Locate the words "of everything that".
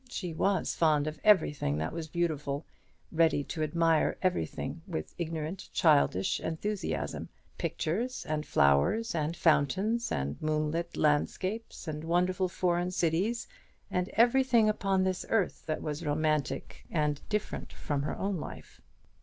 1.05-1.93